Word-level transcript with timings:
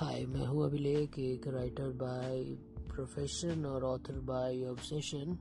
हाय 0.00 0.26
मैं 0.26 0.46
हूँ 0.46 0.64
अभिलेख, 0.64 1.18
एक 1.18 1.46
राइटर 1.46 1.88
बाय 1.88 2.44
प्रोफेशन 2.94 3.66
और 3.66 3.84
ऑथर 3.84 4.20
बाय 4.20 4.64
ऑब्सेशन 4.64 5.38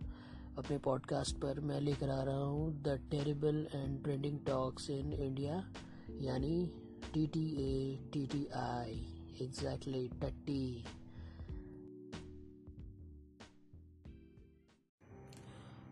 अपने 0.58 0.78
पॉडकास्ट 0.78 1.36
पर 1.36 1.60
मैं 1.60 1.82
लेकर 1.82 2.10
आ 2.10 2.24
रहा 2.24 2.44
हूँ 2.44 2.82
the 2.82 2.88
terrible 3.12 3.68
and 3.76 4.04
trending 4.04 4.40
talks 4.48 4.90
in 4.90 5.14
India 5.14 5.74
यानी 6.22 6.72
T 7.14 7.28
T 7.28 7.56
A 7.60 8.00
T 8.14 8.26
T 8.26 8.48
I 8.48 9.26
exactly 9.42 10.08
टट्टी 10.08 10.86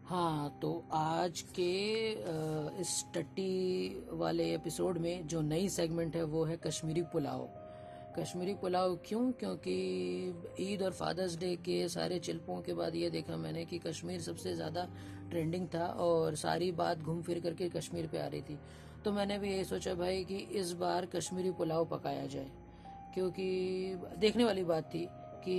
हाँ 0.06 0.60
तो 0.62 0.86
आज 0.92 1.42
के 1.42 2.12
इस 2.82 3.06
टट्टी 3.14 3.90
वाले 4.12 4.56
एपिसोड 4.56 4.98
में 4.98 5.28
जो 5.28 5.42
नई 5.42 5.70
सेगमेंट 5.70 6.16
है, 6.16 6.24
वो 6.24 6.44
है 6.44 6.58
कश्मीरी 6.58 7.02
पुलाव। 7.02 7.67
कश्मीरी 8.20 8.54
पुलाव 8.54 8.96
क्यों? 9.06 9.32
क्योंकि 9.32 9.74
ईद 10.62 10.82
और 10.84 10.92
फादर्स 10.92 11.36
डे 11.40 11.56
के 11.56 11.88
सारे 11.90 12.18
चिल्पों 12.20 12.62
के 12.62 12.74
बाद 12.74 12.96
ये 12.96 13.10
देखा 13.10 13.36
मैंने 13.38 13.66
कि 13.66 13.78
कश्मीर 13.80 14.22
सबसे 14.22 14.54
ज़्यादा 14.56 14.88
ट्रेंडिंग 15.30 15.68
था 15.68 15.86
और 16.00 16.36
सारी 16.36 16.72
बात 16.74 17.00
घूम 17.00 17.22
फिर 17.22 17.40
करके 17.40 17.70
कश्मीर 17.70 18.08
पे 18.08 18.18
आ 18.18 18.26
रही 18.28 18.42
थी। 18.42 18.58
तो 19.06 19.12
मैंने 19.12 19.38
भी 19.40 19.52
यही 19.52 19.64
सोचा 19.66 19.94
भाई 19.94 20.24
कि 20.24 20.38
इस 20.56 20.72
बार 20.74 21.06
कश्मीरी 21.06 21.52
पुलाव 21.52 21.86
पकाया 21.88 22.26
जाए, 22.26 22.50
क्योंकि 23.14 23.48
देखने 24.18 24.44
वाली 24.44 24.64
बात 24.66 24.84
थी। 24.86 25.08
कि 25.44 25.58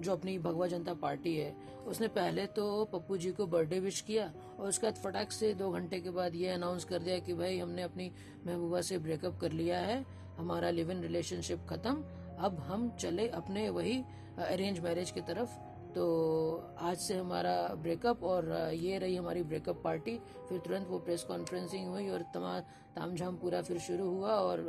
जो 0.00 0.12
अपनी 0.12 0.38
भगवा 0.38 0.66
जनता 0.66 0.94
पार्टी 0.94 1.36
है, 1.36 1.54
उसने 1.86 2.08
पहले 2.08 2.46
तो 2.46 2.84
पप्पू 2.92 3.16
जी 3.16 3.30
को 3.32 3.46
बर्थडे 3.46 3.80
विश 3.80 4.00
किया 4.00 4.30
और 4.58 4.68
उसके 4.68 4.86
बाद 4.86 4.96
फटाक 4.96 5.32
से 5.32 5.52
दो 5.54 5.70
घंटे 5.70 6.00
के 6.00 6.10
बाद 6.10 6.34
ये 6.34 6.48
अनाउंस 6.50 6.84
कर 6.84 6.98
दिया 6.98 7.18
कि 7.18 7.34
भाई, 7.34 7.58
हमने 7.58 7.82
अपनी 7.82 8.10
महबूबा 8.46 8.80
से 8.80 8.98
ब्रेकअप 8.98 9.40
कर 9.40 9.52
लिया 9.52 9.80
है, 9.80 10.04
हमारा 10.38 10.70
लिव 10.70 10.90
इन 10.90 11.02
रिलेशनशिप 11.02 11.66
खत्म, 11.70 12.04
अब 12.38 12.58
हम 12.68 12.88
चले 13.00 13.28
अपने 13.30 13.68
वही 13.70 14.02
अरेंज 14.38 14.80
मैरिज 14.80 15.10
की 15.10 15.20
तरफ़। 15.20 15.58
तो 15.94 16.04
आज 16.80 16.96
से 16.96 17.14
हमारा 17.14 17.52
ब्रेकअप 17.82 18.22
और 18.24 18.46
ये 18.74 18.98
रही 18.98 19.16
हमारी 19.16 19.42
ब्रेकअप 19.42 19.80
पार्टी 19.84 20.16
फिर 20.48 20.58
तुरंत 20.58 20.88
वो 20.88 20.98
प्रेस 20.98 21.22
कॉन्फ्रेंसिंग 21.22 21.88
हुई 21.88 22.08
और 22.08 22.22
तमाम 22.34 22.60
तामझाम 22.96 23.36
पूरा 23.36 23.60
फिर 23.62 23.78
शुरू 23.78 24.08
हुआ 24.08 24.30
और 24.30 24.60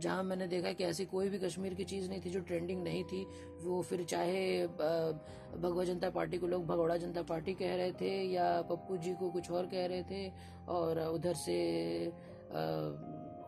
जहाँ 0.00 0.22
मैंने 0.22 0.46
देखा 0.46 0.72
कि 0.72 0.84
ऐसी 0.84 1.04
कोई 1.04 1.28
भी 1.28 1.38
कश्मीर 1.38 1.74
की 1.74 1.84
चीज़ 1.84 2.08
नहीं 2.10 2.20
थी 2.20 2.30
जो 2.30 2.40
ट्रेंडिंग 2.40 2.82
नहीं 2.84 3.04
थी। 3.04 3.24
वो 3.62 3.80
फिर 3.82 4.04
चाहे 4.04 4.66
भगवा 4.66 5.84
जनता 5.84 6.10
पार्टी 6.10 6.38
को 6.38 6.46
लोग 6.46 6.66
भगौड़ा 6.66 6.96
जनता 6.96 7.22
पार्टी 7.22 7.54
कह 7.54 7.74
रहे 7.76 7.92
थे 7.92 8.10
या 8.24 8.50
पप्पू 8.62 8.96
जी 8.96 9.14
को 9.14 9.30
कुछ 9.30 9.50
और 9.50 9.66
कह 9.66 9.86
रहे 9.86 10.02
थे 10.02 10.28
और 10.68 11.00
उधर 11.08 11.34
से 11.36 11.56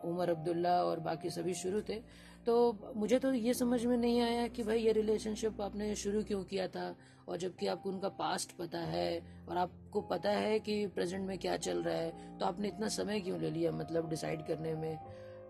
उमर 0.03 0.29
अब्दुल्ला 0.29 0.73
और 0.83 0.99
बाकी 0.99 1.29
सभी 1.29 1.53
शुरू 1.53 1.81
थे। 1.81 2.01
तो 2.45 2.53
मुझे 2.95 3.19
तो 3.19 3.33
ये 3.33 3.53
समझ 3.53 3.85
में 3.85 3.97
नहीं 3.97 4.21
आया 4.21 4.47
कि 4.47 4.63
भाई 4.63 4.79
ये 4.79 4.91
रिलेशनशिप 4.91 5.61
आपने 5.61 5.95
शुरू 5.95 6.23
क्यों 6.23 6.43
किया 6.43 6.67
था 6.67 6.95
और 7.27 7.37
जबकि 7.37 7.67
आपको 7.67 7.89
उनका 7.89 8.09
पास्ट 8.09 8.57
पता 8.57 8.79
है 8.79 9.21
और 9.49 9.57
आपको 9.57 10.01
पता 10.01 10.29
है 10.29 10.59
कि 10.59 10.85
प्रेजेंट 10.87 11.27
में 11.27 11.37
क्या 11.37 11.57
चल 11.57 11.83
रहा 11.83 11.95
है 11.95 12.37
तो 12.39 12.45
आपने 12.45 12.67
इतना 12.67 12.87
समय 12.87 13.19
क्यों 13.19 13.39
ले 13.39 13.49
लिया 13.49 13.71
मतलब 13.71 14.09
डिसाइड 14.09 14.45
करने 14.47 14.73
में? 14.75 14.97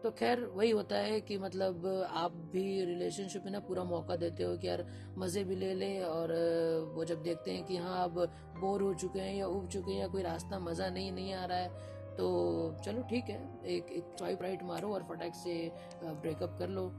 तो 0.04 0.12
खैर 0.12 0.40
वही 0.56 0.70
होता 0.72 0.98
है 0.98 1.20
कि 1.22 1.38
मतलब 1.38 1.86
आप 2.10 2.32
भी 2.54 2.64
रिलेशनशिप 2.86 3.44
में 3.46 3.52
ना 3.52 3.60
पूरा 3.60 3.84
मौका 3.84 4.16
देते 4.16 4.44
हो 4.44 4.58
कि 4.58 4.68
यार 4.68 4.86
मज़े 5.18 5.44
भी 5.44 5.56
ले 5.56 5.74
ले 5.74 5.92
और 6.04 6.34
वो 6.96 7.06
जब 7.06 7.22
देखते 7.24 7.52
हैं 7.52 7.66
कि 7.66 7.78
हाँ 7.78 8.04
अब 8.04 8.20
बोर 8.60 8.82
हो 8.82 8.94
चुके 8.94 9.20
हैं 9.20 9.36
या 9.36 9.48
उब 9.48 9.68
चुके 9.70 9.92
हैं 9.92 10.00
या 10.00 10.08
कोई 10.08 10.22
रास्ता 10.22 10.60
मज़ा 10.60 10.90
नहीं 10.90 11.12
नहीं 11.12 11.34
आ 11.34 11.46
रहा 11.46 11.58
है 11.58 11.70
तो 12.18 12.28
चलो 12.86 13.02
ठीक 13.10 13.30
है, 13.30 13.40
एक 13.66 13.92
एक 13.92 14.18
स्वाइप 14.18 14.42
राइट 14.42 14.64
मारो 14.64 14.94
और 14.94 15.04
फटाक 15.10 15.36
से 15.36 15.54
ब्रेकअप 16.04 16.56
कर 16.60 16.70
लो। 16.70 16.90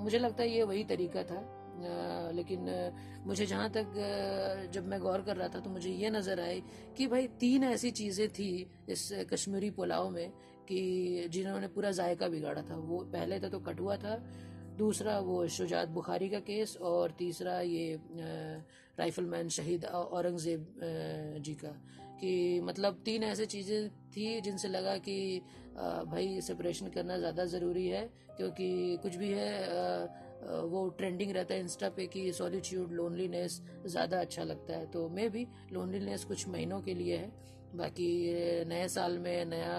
मुझे 0.00 0.18
लगता 0.18 0.42
है 0.42 0.48
ये 0.50 0.62
वही 0.62 0.84
तरीका 0.84 1.22
था। 1.22 1.42
लेकिन 2.34 2.68
मुझे 3.26 3.46
जहाँ 3.46 3.70
तक 3.70 3.94
जब 4.72 4.86
मैं 4.86 5.00
गौर 5.00 5.20
कर 5.20 5.36
रहा 5.36 5.48
था 5.48 5.60
तो 5.60 5.70
मुझे 5.70 5.90
ये 5.90 6.10
नज़र 6.10 6.40
आई 6.40 6.62
कि 6.96 7.06
भाई 7.06 7.26
तीन 7.40 7.64
ऐसी 7.64 7.90
चीज़ें 7.90 8.28
थी 8.28 8.50
इस 8.88 9.08
कश्मीरी 9.32 9.70
पुलाव 9.70 10.10
में 10.10 10.32
कि 10.64 11.28
जिन्होंने 11.32 11.68
पूरा 11.68 11.90
जायका 11.92 12.28
बिगाड़ा 12.28 12.62
था। 12.62 12.76
वो 12.78 12.98
पहले 13.12 13.40
था 13.40 13.48
तो 13.48 13.58
कटुआ 13.60 13.96
था, 13.96 14.16
दूसरा 14.78 15.18
वो 15.20 15.46
शुजात 15.48 15.88
बुखारी 15.88 16.28
का 16.28 16.38
केस 16.42 16.76
और 16.82 17.10
तीसरा 17.18 17.60
ये 17.62 17.98
राइफलमैन 18.98 19.48
शहीद 19.48 19.84
औरंगज़ेब 19.84 20.74
जी 21.40 21.54
का। 21.54 21.76
कि 22.16 22.60
मतलब 22.64 23.00
तीन 23.04 23.22
ऐसे 23.24 23.46
चीज़ें 23.46 23.88
थी 24.10 24.40
जिनसे 24.40 24.68
लगा 24.68 24.96
कि 24.98 25.40
भाई 26.06 26.40
सेपरेशन 26.40 26.88
करना 26.88 27.18
ज़्यादा 27.18 27.44
ज़रूरी 27.46 27.86
है, 27.86 28.02
क्योंकि 28.36 28.98
कुछ 29.02 29.16
भी 29.16 29.30
है 29.30 30.22
वो 30.44 30.88
ट्रेंडिंग 30.98 31.32
रहता 31.32 31.54
है 31.54 31.60
इंस्टा 31.60 31.88
पे 31.88 32.06
कि 32.06 32.32
सॉलिट्यूड 32.32 32.92
लोनलीनेस 32.92 33.60
ज़्यादा 33.86 34.20
अच्छा 34.20 34.44
लगता 34.44 34.76
है। 34.76 34.86
तो 34.86 35.08
मे 35.08 35.28
भी 35.28 35.46
लोनलीनेस 35.72 36.24
कुछ 36.24 36.48
महीनों 36.48 36.80
के 36.80 36.94
लिए 36.94 37.16
है। 37.16 37.32
बाकी 37.76 38.08
नए 38.68 38.88
साल 38.88 39.18
में 39.18 39.44
नया 39.46 39.76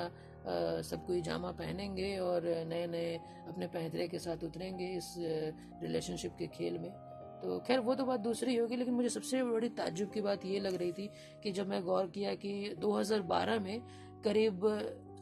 सब 0.47 1.05
कोई 1.05 1.21
जामा 1.21 1.51
पहनेंगे 1.51 2.17
और 2.17 2.43
नए 2.67 2.87
नए 2.87 3.15
अपने 3.47 3.67
पैंतरे 3.67 4.07
के 4.07 4.19
साथ 4.19 4.43
उतरेंगे 4.43 4.87
इस 4.87 5.13
रिलेशनशिप 5.17 6.35
के 6.39 6.47
खेल 6.47 6.77
में। 6.77 6.91
तो 7.35 7.59
खैर, 7.67 7.79
वो 7.79 7.95
तो 7.95 8.05
बात 8.05 8.19
दूसरी 8.19 8.55
होगी, 8.55 8.75
लेकिन 8.75 8.93
मुझे 8.93 9.09
सबसे 9.09 9.43
बड़ी 9.43 9.69
ताजुब 9.69 10.11
की 10.11 10.21
बात 10.21 10.45
ये 10.45 10.59
लग 10.59 10.75
रही 10.75 10.91
थी 10.91 11.09
कि 11.43 11.51
जब 11.51 11.67
मैं 11.67 11.81
गौर 11.83 12.07
किया 12.07 12.33
कि 12.35 12.75
2012 12.79 13.59
में 13.59 13.81
करीब 14.23 14.61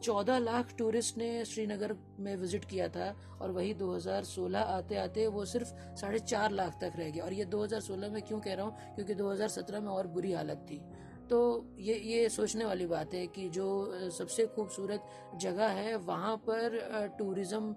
चौदह 0.03 0.37
लाख 0.37 0.73
टूरिस्ट 0.77 1.17
ने 1.17 1.45
श्रीनगर 1.45 1.95
में 2.19 2.35
विज़िट 2.35 2.65
किया 2.65 2.87
था 2.87 3.15
और 3.41 3.51
वही 3.51 3.73
2016 3.73 4.59
आते 4.59 4.95
आते 4.95 5.27
वो 5.27 5.45
सिर्फ़ 5.45 5.67
साढ़े 5.95 6.19
चार 6.19 6.51
लाख 6.51 6.77
तक 6.81 6.93
रह 6.95 7.09
गया। 7.09 7.23
और 7.23 7.33
ये 7.33 7.45
2016 7.45 8.09
में 8.09 8.21
क्यों 8.21 8.39
कह 8.39 8.53
रहा 8.53 8.65
हूँ? 8.65 8.95
क्योंकि 8.95 9.15
2017 9.15 9.79
में 9.79 9.87
और 9.87 10.07
बुरी 10.07 10.31
हालत 10.31 10.65
थी। 10.71 10.81
तो 11.29 11.39
ये 11.79 11.95
ये 12.05 12.27
सोचने 12.29 12.65
वाली 12.65 12.85
बात 12.85 13.13
है 13.13 13.25
कि 13.27 13.47
जो 13.49 14.09
सबसे 14.11 14.45
खूबसूरत 14.55 15.03
जगह 15.41 15.67
है 15.79 15.95
वहाँ 15.97 16.35
पर 16.49 16.77
टूरिज़्म 17.17 17.75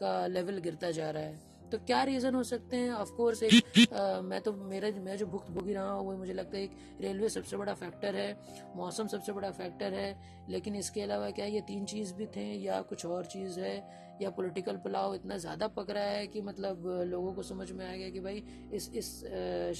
का 0.00 0.26
लेवल 0.26 0.58
गिरता 0.58 0.90
जा 0.90 1.10
रहा 1.10 1.22
है। 1.22 1.54
तो 1.72 1.78
क्या 1.78 2.02
रीजन 2.04 2.34
हो 2.34 2.42
सकते 2.42 2.76
हैं? 2.76 2.90
ऑफ़ 2.92 3.10
कोर्स 3.12 3.42
एक 3.42 3.54
आ, 3.92 4.20
मैं 4.20 4.40
तो 4.40 4.52
मेरा 4.52 4.88
मैं 5.02 5.16
जो 5.16 5.26
भुक्त 5.26 5.50
भुगी 5.50 5.72
रहा 5.72 5.90
हूँ 5.90 6.04
वो 6.06 6.16
मुझे 6.16 6.32
लगता 6.32 6.56
है 6.56 6.62
एक 6.64 6.70
रेलवे 7.00 7.28
सबसे 7.28 7.56
बड़ा 7.56 7.74
फैक्टर 7.74 8.16
है 8.16 8.36
मौसम 8.76 9.06
सबसे 9.06 9.32
बड़ा 9.32 9.50
फैक्टर 9.50 9.94
है 9.94 10.46
लेकिन 10.50 10.74
इसके 10.76 11.00
अलावा 11.02 11.30
क्या 11.30 11.46
ये 11.46 11.60
तीन 11.68 11.84
चीज़ 11.84 12.14
भी 12.14 12.26
थे 12.36 12.44
या 12.62 12.80
कुछ 12.82 13.06
और 13.06 13.24
चीज़ 13.26 13.60
है? 13.60 13.76
या 14.22 14.30
पॉलिटिकल 14.30 14.76
पुलाव 14.76 15.14
इतना 15.14 15.36
ज़्यादा 15.38 15.66
पक 15.68 15.90
रहा 15.90 16.04
है 16.04 16.26
कि 16.26 16.40
मतलब 16.42 16.86
लोगों 17.06 17.32
को 17.32 17.42
समझ 17.42 17.70
में 17.72 17.84
आ 17.86 17.94
गया 17.96 18.10
कि 18.10 18.20
भाई 18.20 18.42
इस 18.72 18.90
इस 18.94 19.10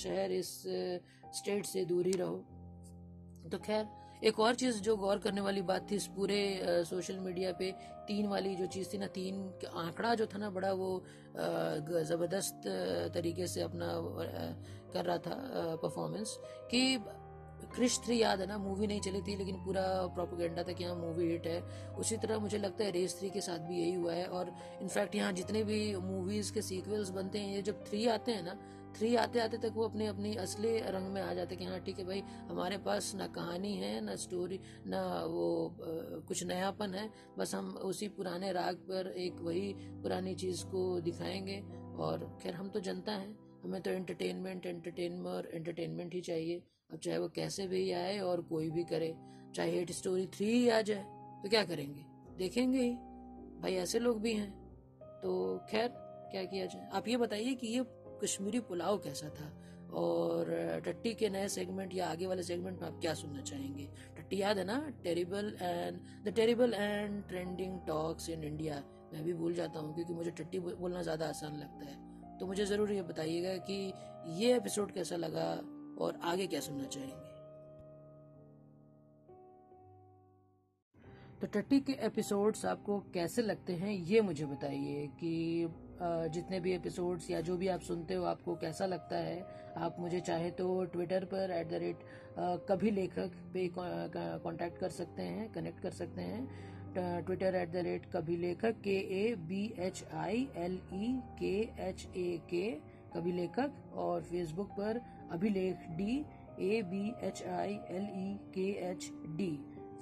शहर 0.02 0.32
इस 0.32 0.50
स्टेट 1.36 1.64
से 1.66 1.84
दूर 1.84 2.06
ही 2.06 2.12
रहो। 2.12 2.44
तो 3.52 3.58
खैर 3.58 3.86
एक 4.24 4.38
और 4.40 4.54
चीज़ 4.54 4.80
जो 4.80 4.96
गौर 4.96 5.18
करने 5.18 5.40
वाली 5.40 5.62
बात 5.62 5.90
थी 5.90 5.96
इस 5.96 6.06
पूरे 6.16 6.38
आ, 6.60 6.82
सोशल 6.84 7.18
मीडिया 7.18 7.52
पे 7.58 7.70
तीन 8.08 8.26
वाली 8.26 8.54
जो 8.56 8.66
चीज़ 8.66 8.92
थी 8.92 8.98
ना 8.98 9.06
तीन 9.12 9.34
आंकड़ा 9.76 10.14
जो 10.14 10.26
था 10.26 10.38
ना 10.38 10.50
बड़ा 10.50 10.72
वो 10.72 10.88
ज़बरदस्त 11.36 12.62
तरीके 13.14 13.46
से 13.46 13.60
अपना 13.62 13.86
आ, 13.86 14.50
कर 14.92 15.04
रहा 15.04 15.18
था 15.18 15.34
परफॉर्मेंस 15.82 16.36
कि 16.70 16.82
क्रिश 17.74 17.98
थ्री 18.04 18.16
याद 18.22 18.40
है 18.40 18.46
ना 18.46 18.56
मूवी 18.58 18.86
नहीं 18.86 19.00
चली 19.00 19.20
थी 19.22 19.36
लेकिन 19.36 19.56
पूरा 19.64 19.82
प्रोपोगेंडा 20.14 20.62
था 20.62 20.72
कि 20.72 20.84
हाँ 20.84 20.94
मूवी 20.96 21.26
हिट 21.30 21.46
है। 21.46 21.60
उसी 21.98 22.16
तरह 22.16 22.38
मुझे 22.38 22.58
लगता 22.58 22.84
है 22.84 22.90
रेस 22.90 23.18
थ्री 23.18 23.30
के 23.30 23.40
साथ 23.40 23.58
भी 23.68 23.78
यही 23.80 23.94
हुआ 23.94 24.12
है 24.12 24.26
और 24.28 24.52
इनफैक्ट 24.82 25.14
यहाँ 25.14 25.32
जितने 25.32 25.62
भी 25.64 25.78
मूवीज़ 25.96 26.52
के 26.52 26.62
सीक्वल्स 26.62 27.10
बनते 27.10 27.38
हैं 27.38 27.54
ये 27.54 27.62
जब 27.62 27.84
थ्री 27.86 28.06
आते 28.08 28.32
हैं 28.32 28.42
ना 28.42 28.58
थ्री 28.96 29.14
आते 29.16 29.40
आते 29.40 29.56
तक 29.58 29.72
वो 29.74 29.84
अपने 29.84 30.06
अपनी 30.06 30.34
असली 30.36 30.78
रंग 30.80 31.12
में 31.12 31.20
आ 31.22 31.32
जाते 31.34 31.56
कि 31.56 31.64
हाँ 31.64 31.80
ठीक 31.80 31.98
है 31.98 32.04
भाई, 32.04 32.20
हमारे 32.48 32.78
पास 32.78 33.14
ना 33.14 33.26
कहानी 33.28 33.74
है, 33.74 34.00
ना 34.00 34.14
स्टोरी 34.16 34.60
ना 34.86 35.02
वो 35.24 35.76
कुछ 36.28 36.44
नयापन 36.44 36.94
है। 36.94 37.10
बस 37.38 37.54
हम 37.54 37.74
उसी 37.84 38.08
पुराने 38.08 38.52
राग 38.52 38.76
पर 38.88 39.12
एक 39.18 39.40
वही 39.40 39.72
पुरानी 40.02 40.34
चीज़ 40.34 40.64
को 40.66 41.00
दिखाएँगे 41.00 41.60
और 41.98 42.38
खैर, 42.42 42.54
हम 42.54 42.68
तो 42.68 42.80
जनता 42.80 43.12
हैं। 43.12 43.36
हमें 43.64 43.80
तो 43.82 43.90
एंटरटेनमेंट 43.90 44.66
और 45.26 45.46
एंटरटेनमेंट 45.46 46.14
ही 46.14 46.20
चाहिए। 46.20 46.62
अब 46.90 46.98
चाहे 46.98 47.18
वो 47.18 47.28
कैसे 47.28 47.66
भी 47.66 47.90
आए 47.92 48.18
और 48.18 48.42
कोई 48.42 48.70
भी 48.70 48.84
करे, 48.84 49.14
चाहे 49.54 49.70
हेट 49.70 49.90
स्टोरी 49.92 50.26
थ्री 50.26 50.46
ही 50.46 50.68
आ 50.68 50.80
जाए 50.80 51.04
तो 51.42 51.48
क्या 51.48 51.64
करेंगे? 51.64 52.04
देखेंगे 52.36 52.78
ही। 52.78 52.90
भाई, 53.60 53.74
ऐसे 53.74 53.98
लोग 53.98 54.20
भी 54.20 54.32
हैं। 54.32 54.50
तो 55.22 55.58
खैर, 55.70 55.88
क्या 56.30 56.44
किया 56.44 56.66
जाए? 56.66 56.88
आप 56.92 57.08
ये 57.08 57.16
बताइए 57.16 57.54
कि 57.54 57.66
ये 57.66 57.82
कश्मीरी 58.22 58.60
पुलाव 58.62 58.98
कैसा 58.98 59.28
था? 59.30 59.52
और 59.94 60.48
टट्टी 60.86 61.12
के 61.14 61.28
नए 61.30 61.48
सेगमेंट 61.48 61.94
या 61.94 62.06
आगे 62.06 62.26
वाले 62.26 62.42
सेगमेंट 62.42 62.80
में 62.80 62.86
आप 62.88 62.98
क्या 63.00 63.12
सुनना 63.14 63.42
चाहेंगे? 63.42 63.88
टट्टी 64.16 64.40
याद 64.40 64.58
है 64.58 64.64
ना? 64.64 64.78
Terrible 65.04 65.54
and 65.60 66.00
the 66.24 66.32
terrible 66.36 66.74
and 66.74 67.22
trending 67.28 67.78
talks 67.86 68.28
in 68.30 68.44
India 68.44 68.82
मैं 69.12 69.22
भी 69.24 69.32
भूल 69.34 69.54
जाता 69.54 69.80
हूँ 69.80 69.94
क्योंकि 69.94 70.14
मुझे 70.14 70.30
टट्टी 70.32 70.58
बोलना 70.58 71.02
ज़्यादा 71.02 71.28
आसान 71.28 71.56
लगता 71.56 71.86
है। 71.86 72.38
तो 72.38 72.46
मुझे 72.46 72.64
ज़रूर 72.66 72.92
ये 72.92 73.02
बताइएगा 73.02 73.56
कि 73.70 73.92
ये 74.42 74.56
एपिसोड 74.56 74.92
कैसा 74.92 75.16
लगा 75.16 75.46
और 76.04 76.18
आगे 76.24 76.46
क्या 76.46 76.60
सुनना 76.60 76.84
चाहेंगे? 76.86 77.24
तो 81.40 81.46
टट्टी 81.54 81.80
के 81.80 81.92
एपिसोड्स 82.06 82.64
आपको 82.66 82.98
कैसे 83.14 83.42
लगते 83.42 83.72
हैं, 83.72 83.92
ये 83.92 84.20
मुझे 84.20 84.44
बताइए 84.46 85.06
कि 85.06 85.68
जितने 86.02 86.60
भी 86.60 86.72
एपिसोड्स 86.72 87.30
या 87.30 87.40
जो 87.40 87.56
भी 87.56 87.68
आप 87.68 87.80
सुनते 87.80 88.14
हो, 88.14 88.24
आपको 88.24 88.54
कैसा 88.56 88.86
लगता 88.86 89.16
है, 89.18 89.44
आप 89.76 89.96
मुझे 90.00 90.20
चाहे 90.20 90.50
तो 90.50 90.84
ट्विटर 90.92 91.24
पर 91.24 91.50
एट 91.50 91.68
द 91.70 91.74
रेट 91.82 92.04
कभी 92.68 92.90
लेखक 92.90 93.36
पे 93.54 93.68
कांटेक्ट 93.76 94.78
कर 94.78 94.88
सकते 94.90 95.22
हैं 95.22 95.52
कनेक्ट 95.52 95.80
कर 95.82 95.90
सकते 95.92 96.22
हैं। 96.22 97.24
ट्विटर 97.24 97.54
एट 97.54 97.70
द 97.72 97.76
रेट 97.84 98.06
कभी 98.12 98.36
लेखक 98.36 98.80
के 98.84 98.96
A 99.20 99.34
B 99.48 99.64
H 99.78 100.04
I 100.14 100.46
L 100.56 100.78
E 100.94 101.12
K 101.38 101.56
H 101.88 102.06
A 102.16 102.40
के 102.50 102.68
कभी 103.16 103.32
लेखक, 103.32 103.72
और 103.94 104.22
फेसबुक 104.22 104.70
पर 104.78 105.00
Abhilekh 105.32 105.88
D 105.96 106.24
A 106.60 106.82
B 106.90 107.08
H 107.26 107.42
I 107.48 107.78
L 107.90 108.08
E 108.18 108.38
K 108.54 108.68
H 108.90 109.10
D 109.36 109.50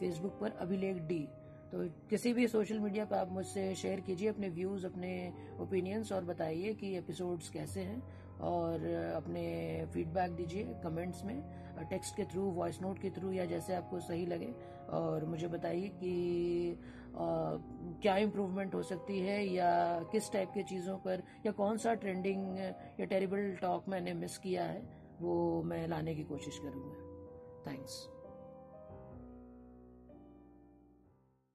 Facebook 0.00 0.38
पर 0.41 0.56
अभिलेख 0.61 0.96
डी 1.08 1.26
तो 1.75 1.85
किसी 2.11 2.32
भी 2.32 2.47
सोशल 2.49 2.79
मीडिया 2.79 3.05
पर 3.05 3.17
आप 3.17 3.31
मुझसे 3.32 3.75
शेयर 3.75 4.00
कीजिए 4.00 4.29
अपने 4.29 4.49
व्यूज़ 4.49 4.85
अपने 4.87 5.12
ओपिनियंस 5.61 6.12
और 6.12 6.25
बताइए 6.25 6.75
कि 6.75 6.94
एपिसोड्स 6.97 7.49
कैसे 7.50 7.81
हैं 7.81 8.03
और 8.41 8.85
अपने 9.17 9.43
फीडबैक 9.94 10.31
दीजिए 10.31 10.75
कमेंट्स 10.85 11.25
में 11.25 11.43
टेक्स्ट 11.91 12.17
के 12.17 12.25
थ्रू 12.25 12.43
वॉइस 12.43 12.81
नोट 12.82 12.99
के 12.99 13.11
थ्रू 13.11 13.32
या 13.32 13.44
जैसे 13.44 13.75
आपको 13.75 14.00
सही 14.00 14.26
लगे 14.26 14.55
और 14.91 15.25
मुझे 15.25 15.49
बताइए 15.49 15.88
कि 15.88 16.15
आ, 16.73 17.26
क्या 18.03 18.17
इम्प्रूवमेंट 18.17 18.75
हो 18.75 18.82
सकती 18.82 19.19
है 19.20 19.44
या 19.47 19.70
किस 20.12 20.32
टाइप 20.32 20.50
के 20.55 20.62
चीज़ों 20.62 20.97
पर 20.99 21.23
या 21.47 21.53
कौन 21.53 21.77
सा 21.77 21.94
ट्रेंडिंग 21.94 22.59
या 22.59 23.05
टेरिबल 23.05 23.55
टॉक 23.62 23.88
मैंने 23.88 24.15
मिस 24.15 24.38
किया 24.38 24.65
है 24.65 24.82
वो 25.20 25.62
मैं 25.62 25.87
लाने 25.88 26.15
की 26.15 26.25
कोशिश 26.25 26.59
करूँगा। 26.59 27.73
थैंक्स 27.73 28.24